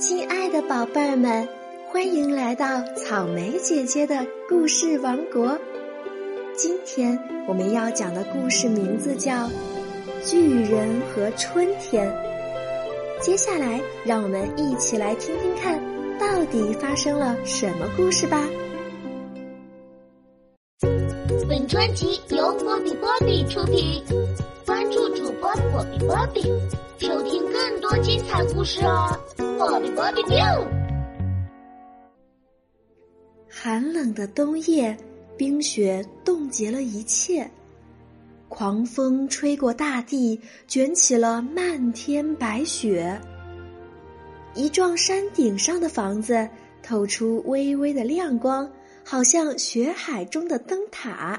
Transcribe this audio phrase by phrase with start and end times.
[0.00, 1.46] 亲爱的宝贝儿们，
[1.92, 5.58] 欢迎来到草莓姐姐的故事王国。
[6.56, 9.32] 今天我们要讲的故事名字叫
[10.24, 12.10] 《巨人和春天》。
[13.20, 15.78] 接下来，让我们一起来听听看，
[16.18, 18.48] 到底发生了什么故事吧。
[21.46, 24.02] 本专辑由波比波比出品，
[24.64, 26.40] 关注主播波比波比，
[26.96, 29.14] 收听更多精彩故事哦。
[29.68, 30.66] 波比波比 biu。
[33.46, 34.96] 寒冷的冬夜，
[35.36, 37.46] 冰雪冻结了一切，
[38.48, 43.20] 狂风吹过大地，卷起了漫天白雪。
[44.54, 46.48] 一幢山顶上的房子
[46.82, 48.70] 透出微微的亮光，
[49.04, 51.38] 好像雪海中的灯塔。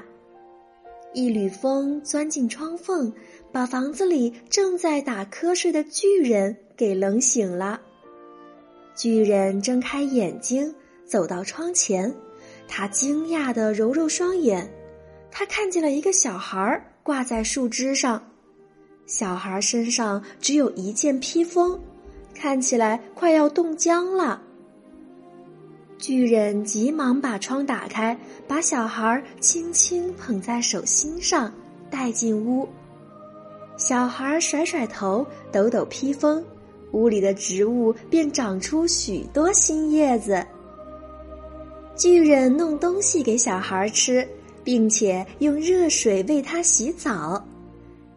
[1.12, 3.12] 一缕风钻进窗缝，
[3.50, 7.80] 把房子里正在打瞌睡的巨人给冷醒了。
[8.94, 10.72] 巨人睁开眼睛，
[11.06, 12.14] 走到窗前，
[12.68, 14.70] 他惊讶地揉揉双眼，
[15.30, 18.22] 他看见了一个小孩挂在树枝上，
[19.06, 21.80] 小孩身上只有一件披风，
[22.34, 24.40] 看起来快要冻僵了。
[25.98, 31.52] 巨人急忙把窗打开，把小孩轻轻捧在手心上，
[31.90, 32.68] 带进屋。
[33.76, 36.44] 小孩甩甩头，抖抖披风。
[36.92, 40.44] 屋里的植物便长出许多新叶子。
[41.94, 44.26] 巨人弄东西给小孩吃，
[44.64, 47.42] 并且用热水为他洗澡。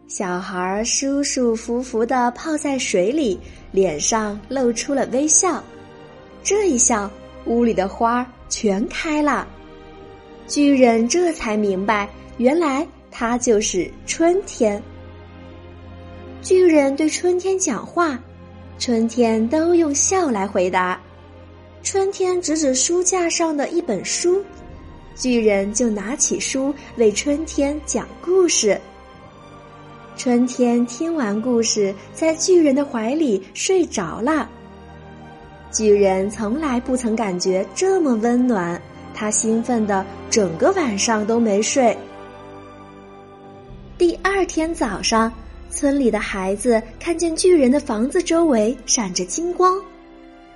[0.08, 3.38] 小孩舒舒服服的泡在水里，
[3.72, 5.62] 脸上露出了微笑。
[6.42, 7.10] 这一笑，
[7.46, 9.46] 屋里的花全开了。
[10.46, 14.80] 巨人这才明白，原来他就是春天。
[16.40, 18.18] 巨人对春天讲话。
[18.78, 21.00] 春天都用笑来回答。
[21.82, 24.44] 春天指指书架上的一本书，
[25.14, 28.78] 巨人就拿起书为春天讲故事。
[30.16, 34.48] 春天听完故事，在巨人的怀里睡着了。
[35.72, 38.80] 巨人从来不曾感觉这么温暖，
[39.14, 41.96] 他兴奋的整个晚上都没睡。
[43.96, 45.32] 第二天早上。
[45.76, 49.78] 村里的孩子看见巨人的房子周围闪着金光，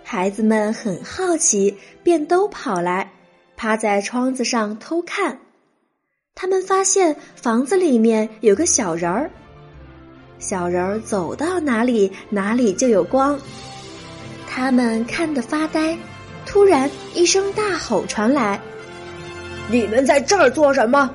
[0.03, 3.13] 孩子们很好奇，便都跑来，
[3.55, 5.39] 趴在窗子上偷看。
[6.35, 9.31] 他们发现房子里面有个小人儿，
[10.39, 13.39] 小人儿走到哪里，哪里就有光。
[14.49, 15.99] 他们看得发呆，
[16.47, 18.59] 突然一声大吼传来
[19.71, 21.15] ：“你们在这儿做什么？”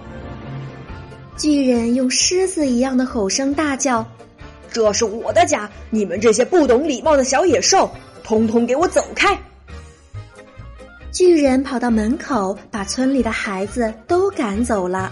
[1.38, 4.06] 巨人用狮子一样的吼声大叫
[4.72, 5.70] ：“这是我的家！
[5.90, 7.90] 你们这些不懂礼貌的小野兽，
[8.24, 9.38] 通通给我走开！”
[11.12, 15.12] 巨人跑到门口，把村里的孩子都赶走了。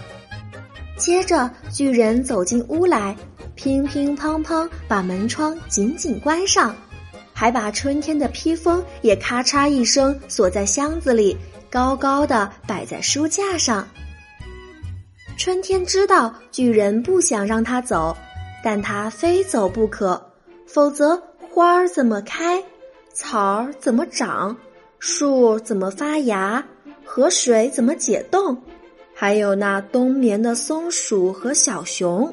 [0.96, 3.14] 接着，巨人走进屋来，
[3.54, 6.74] 乒乒乓乓把门窗紧紧关上，
[7.34, 11.36] 还把春天的披风也咔嚓一声锁在箱子里，
[11.68, 13.86] 高高的摆在书架上。
[15.36, 18.16] 春天知道巨人不想让他走，
[18.62, 20.20] 但他非走不可，
[20.66, 22.62] 否则花儿怎么开，
[23.12, 24.56] 草儿怎么长，
[24.98, 26.64] 树怎么发芽，
[27.04, 28.56] 河水怎么解冻，
[29.12, 32.32] 还有那冬眠的松鼠和小熊。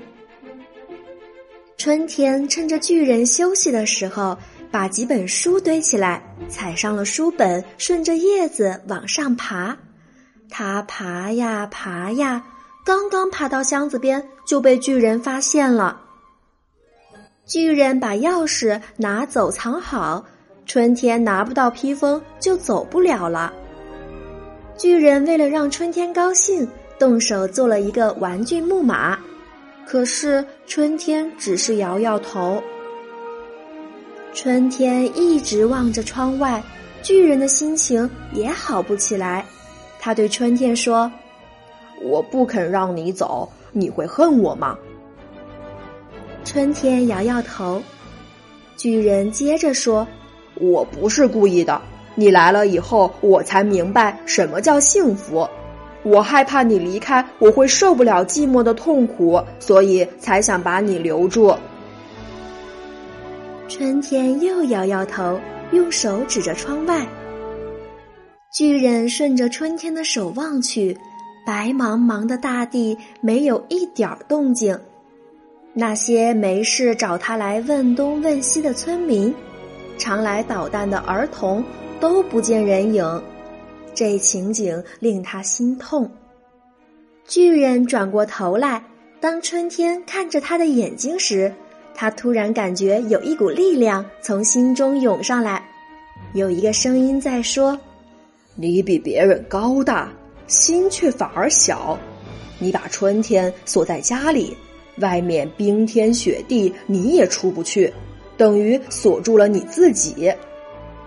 [1.77, 4.37] 春天趁着巨人休息的时候，
[4.69, 9.75] 把几本书堆起来，踩上了书本，顺着叶子往上爬，
[10.49, 12.41] 他爬呀爬呀。
[12.83, 16.01] 刚刚爬到箱子边，就被巨人发现了。
[17.45, 20.25] 巨人把钥匙拿走藏好，
[20.65, 23.53] 春天拿不到披风就走不了了。
[24.77, 29.19] 巨人为了让春天高兴，动手做了一个玩具木马，
[29.85, 32.63] 可是春天只是摇摇头。
[34.33, 36.63] 春天一直望着窗外，
[37.03, 39.45] 巨人的心情也好不起来。
[39.99, 41.11] 他对春天说。
[42.03, 44.77] 我不肯让你走，你会恨我吗？
[46.43, 47.81] 春天摇摇头。
[48.75, 50.07] 巨人接着说
[50.59, 51.79] ：“我不是故意的，
[52.15, 55.47] 你来了以后，我才明白什么叫幸福。
[56.03, 61.53] 我害怕你离开，我会受不了寂寞的痛苦，所以才想把你留住。”
[63.69, 65.39] 春天又摇摇头，
[65.71, 67.05] 用手指着窗外。
[68.51, 70.97] 巨人顺着春天的手望去。
[71.45, 74.77] 白茫茫的大地没有一点动静，
[75.73, 79.33] 那些没事找他来问东问西的村民，
[79.97, 81.63] 常来捣蛋的儿童
[81.99, 83.23] 都不见人影，
[83.93, 86.09] 这情景令他心痛。
[87.27, 88.83] 巨人转过头来，
[89.19, 91.53] 当春天看着他的眼睛时，
[91.93, 95.63] 他突然感觉有一股力量从心中涌上来，
[96.33, 97.79] 有一个声音在说
[98.55, 100.11] ：“你比别人高大，
[100.51, 101.97] 心却反而小。
[102.59, 104.55] 你把春天锁在家里，
[104.97, 107.91] 外面冰天雪地，你也出不去。”
[108.37, 110.31] 等于锁住了你自己，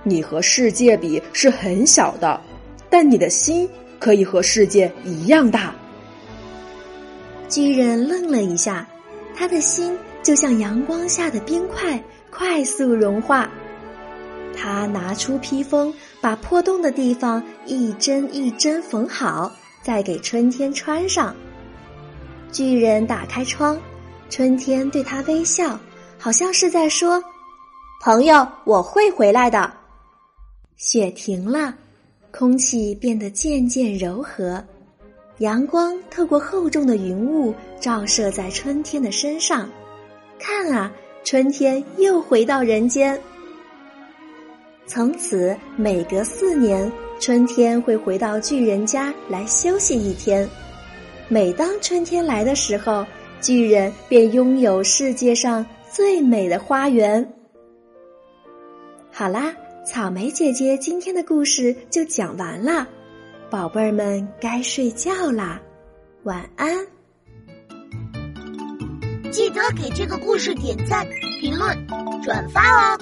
[0.04, 2.40] 你和世界比是很小的，
[2.88, 3.68] 但你的心
[3.98, 5.74] 可以和世界一样大。
[7.48, 8.88] 巨人愣了一下，
[9.34, 12.00] 他的心就像阳光下的冰块，
[12.30, 13.50] 快速融化。
[14.56, 19.52] 他拿出披风，把破洞的地方一针一针缝好，
[19.82, 21.34] 再给春天穿上。
[22.50, 23.78] 巨人打开窗，
[24.30, 25.78] 春天对他微笑。
[26.16, 27.22] 好像是在说
[28.00, 29.70] ：“朋友，我会回来的。”
[30.78, 31.74] 雪停了，
[32.30, 34.64] 空气变得渐渐柔和，
[35.38, 39.68] 阳光透过厚重的云雾照射在春天的身上。
[40.38, 40.90] 看啊，
[41.24, 43.20] 春天又回到人间。
[44.86, 46.90] 从此，每隔四年，
[47.20, 50.48] 春天会回到巨人家来休息一天。
[51.28, 53.06] 每当春天来的时候，
[53.40, 55.64] 巨人便拥有世界上。
[55.94, 57.24] 最美的花园。
[59.12, 59.54] 好啦，
[59.86, 62.88] 草莓姐姐今天的故事就讲完了，
[63.48, 65.62] 宝贝儿们该睡觉啦，
[66.24, 66.84] 晚安。
[69.30, 71.06] 记得给这个故事点赞、
[71.40, 71.86] 评论、
[72.24, 72.60] 转发
[72.96, 72.98] 哦，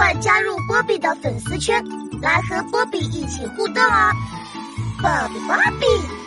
[0.00, 1.84] 快加入波比的粉丝圈，
[2.22, 4.10] 来和波比一起互动哦，
[5.02, 6.19] 波比波比。